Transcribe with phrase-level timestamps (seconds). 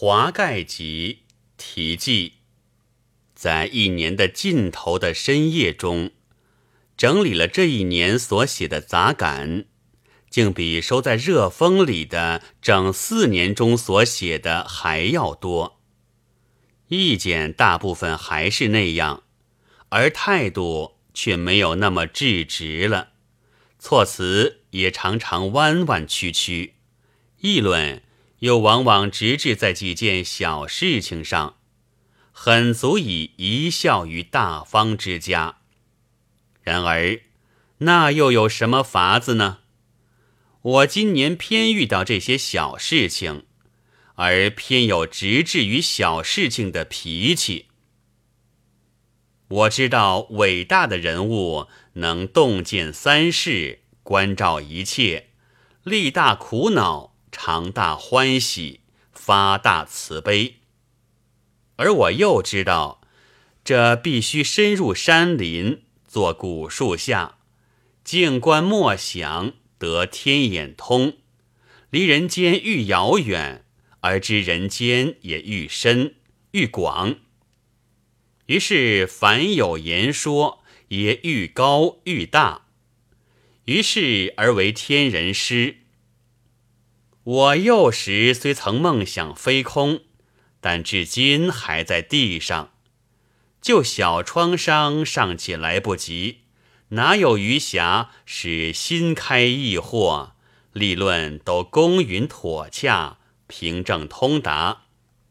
[0.00, 1.24] 华盖集
[1.56, 2.34] 题记，
[3.34, 6.12] 在一年的尽头的深夜中，
[6.96, 9.64] 整理了这一年所写的杂感，
[10.30, 15.80] 竟比收在热风里的整四年中所写的还要多。
[16.86, 19.24] 意见大部分还是那样，
[19.88, 23.14] 而态度却没有那么直直了，
[23.80, 26.74] 措辞也常常弯弯曲曲，
[27.40, 28.00] 议论。
[28.40, 31.56] 又往往直至在几件小事情上，
[32.32, 35.58] 很足以一笑于大方之家。
[36.62, 37.20] 然而，
[37.78, 39.58] 那又有什么法子呢？
[40.60, 43.46] 我今年偏遇到这些小事情，
[44.14, 47.66] 而偏有直至于小事情的脾气。
[49.48, 55.30] 我知道伟大的人物能洞见三世，关照一切，
[55.84, 57.07] 力大苦恼。
[57.30, 58.80] 常大欢喜，
[59.12, 60.56] 发大慈悲，
[61.76, 63.00] 而我又知道，
[63.64, 67.38] 这必须深入山林，坐古树下，
[68.02, 71.18] 静观默想，得天眼通，
[71.90, 73.64] 离人间愈遥远，
[74.00, 76.14] 而知人间也愈深
[76.52, 77.16] 愈广。
[78.46, 82.66] 于是凡有言说，也愈高愈大。
[83.66, 85.76] 于是而为天人师。
[87.28, 90.00] 我幼时虽曾梦想飞空，
[90.62, 92.72] 但至今还在地上。
[93.60, 96.38] 就小创伤尚且来不及，
[96.90, 100.30] 哪有余暇使心开意惑？
[100.72, 104.84] 立论都公允妥洽，平正通达，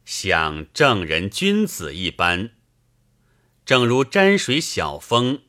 [0.05, 2.51] 像正人君子一般。
[3.65, 5.39] 正如沾水小风，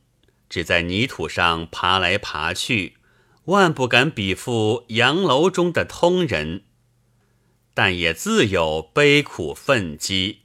[0.49, 2.95] 只在泥土上爬来爬去。
[3.49, 6.65] 万不敢比附洋楼中的通人，
[7.73, 10.41] 但也自有悲苦愤激，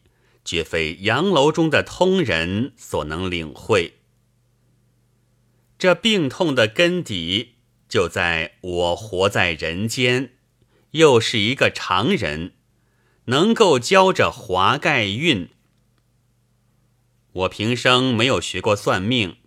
[0.45, 3.95] 绝非洋楼中的通人所能领会。
[5.77, 7.55] 这病痛的根底，
[7.89, 10.35] 就在我活在人间，
[10.91, 12.53] 又是一个常人，
[13.25, 15.49] 能够教着华盖运。
[17.33, 19.39] 我平生没有学过算命，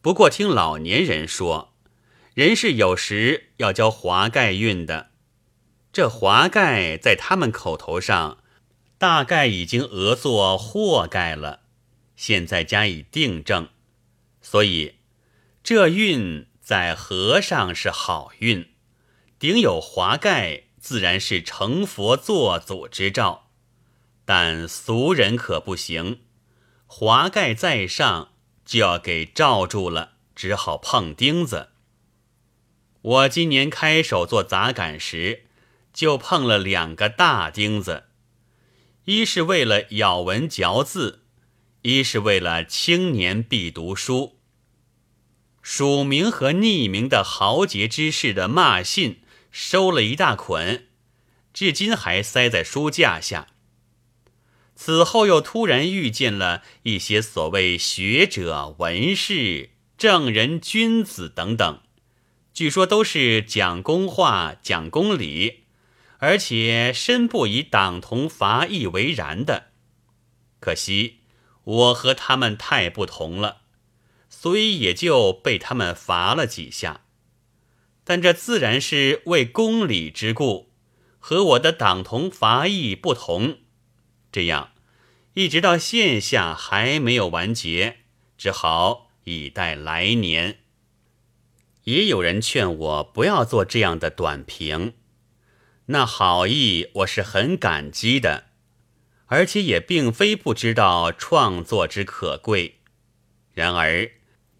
[0.00, 1.69] 不过听老年人说。
[2.34, 5.10] 人是有时要教华盖运的，
[5.92, 8.38] 这华盖在他们口头上，
[8.98, 11.62] 大概已经讹作祸盖了，
[12.14, 13.68] 现在加以订正，
[14.40, 14.94] 所以
[15.64, 18.70] 这运在和尚是好运，
[19.40, 23.50] 顶有华盖自然是成佛作祖之兆，
[24.24, 26.20] 但俗人可不行，
[26.86, 31.69] 华盖在上就要给罩住了，只好碰钉子。
[33.02, 35.44] 我今年开手做杂感时，
[35.92, 38.04] 就碰了两个大钉子，
[39.06, 41.22] 一是为了咬文嚼字，
[41.82, 44.38] 一是为了青年必读书。
[45.62, 50.86] 署名和匿名的豪杰之士的骂信收了一大捆，
[51.54, 53.46] 至今还塞在书架下。
[54.74, 61.80] 此后又突然遇见了一些所谓学者、文士、正人、君子等等。
[62.60, 65.64] 据说都是讲公话、讲公理，
[66.18, 69.68] 而且深不以党同伐异为然的。
[70.60, 71.20] 可惜
[71.64, 73.62] 我和他们太不同了，
[74.28, 77.06] 所以也就被他们罚了几下。
[78.04, 80.70] 但这自然是为公理之故，
[81.18, 83.60] 和我的党同伐异不同。
[84.30, 84.72] 这样，
[85.32, 88.00] 一直到现下还没有完结，
[88.36, 90.58] 只好以待来年。
[91.84, 94.94] 也有人劝我不要做这样的短评，
[95.86, 98.44] 那好意我是很感激的，
[99.26, 102.80] 而且也并非不知道创作之可贵。
[103.52, 104.10] 然而，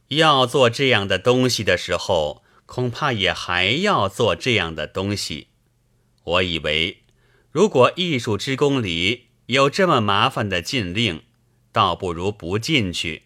[0.08, 5.48] 要做这样的东西的时候，恐怕也还要做这样的东西。
[6.24, 7.04] 我以为，
[7.50, 11.22] 如果艺术之宫里有这么麻烦的禁令，
[11.70, 13.24] 倒不如不进去，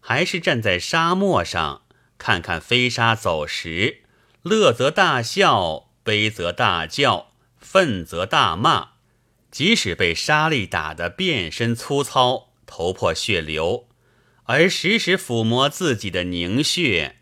[0.00, 1.85] 还是站在沙漠上。
[2.18, 4.02] 看看飞沙走石，
[4.42, 8.90] 乐则大笑，悲则大叫，愤则大骂。
[9.50, 13.88] 即使被沙粒打得遍身粗糙，头破血流，
[14.44, 17.16] 而时时抚摸自己的凝血，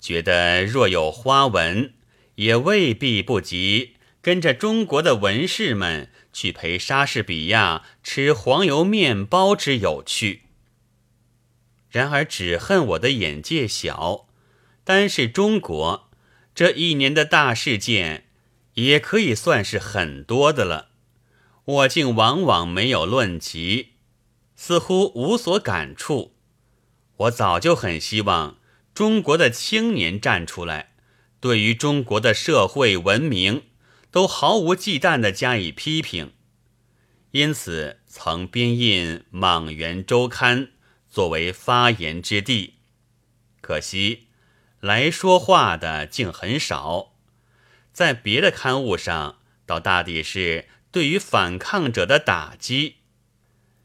[0.00, 1.94] 觉得若有花纹，
[2.36, 10.44] 也未必不及跟着中国的文士们去陪莎士比亚吃黄油面包之有趣。
[11.90, 14.23] 然而，只恨我的眼界小。
[14.84, 16.10] 单是中国
[16.54, 18.26] 这一年的大事件，
[18.74, 20.90] 也可以算是很多的了。
[21.64, 23.94] 我竟往往没有论及，
[24.54, 26.36] 似乎无所感触。
[27.16, 28.58] 我早就很希望
[28.92, 30.92] 中国的青年站出来，
[31.40, 33.62] 对于中国的社会文明
[34.10, 36.32] 都毫无忌惮地加以批评，
[37.30, 40.66] 因此曾编印《莽原周刊》
[41.08, 42.74] 作为发言之地。
[43.60, 44.28] 可惜
[44.84, 47.14] 来说话的竟很少，
[47.90, 50.68] 在别的刊物上，倒大抵是。
[50.90, 52.98] 对于反抗者的打击，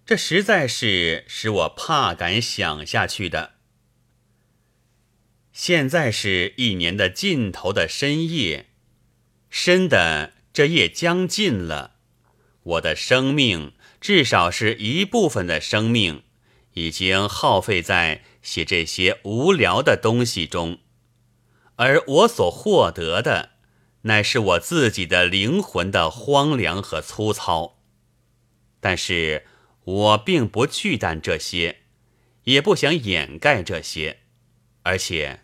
[0.05, 3.53] 这实在是使我怕敢想下去的。
[5.51, 8.67] 现在是一年的尽头的深夜，
[9.49, 11.95] 深的这夜将尽了。
[12.61, 16.23] 我的生命，至少是一部分的生命，
[16.73, 20.77] 已经耗费在写这些无聊的东西中，
[21.79, 23.51] 而我所获得的。
[24.03, 27.79] 乃是我自己的灵魂的荒凉和粗糙，
[28.79, 29.45] 但是
[29.83, 31.79] 我并不惧惮这些，
[32.45, 34.19] 也不想掩盖这些，
[34.83, 35.41] 而且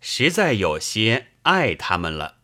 [0.00, 2.36] 实在有些爱他们了，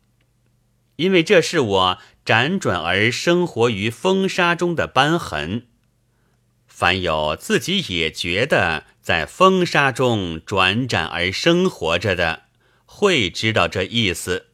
[0.96, 5.68] 因为这是我辗转而生活于风沙中的斑痕。
[6.66, 12.46] 凡有自己也觉得在风沙中转辗而生活着的，
[12.94, 14.48] 会知道这意思。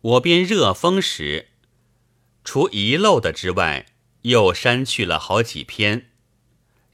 [0.00, 1.48] 我编热风时，
[2.42, 3.84] 除遗漏的之外，
[4.22, 6.10] 又删去了好几篇。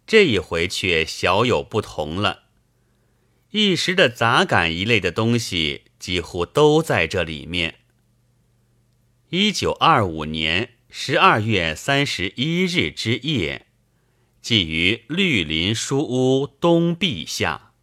[0.04, 2.42] 这一回却小有不同了，
[3.52, 7.76] 一时的杂感一类的东西几乎都在这里面。
[9.30, 13.68] 一九二五年十二月三十一日之夜，
[14.42, 17.73] 寄于绿林书屋东壁下。